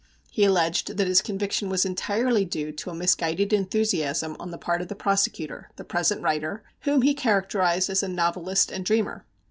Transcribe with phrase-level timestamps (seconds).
[0.31, 4.81] He alleged that his conviction was entirely due to a misguided enthusiasm on the part
[4.81, 9.27] of the prosecutor, the present writer, whom he characterized as a "novelist" and dreamer.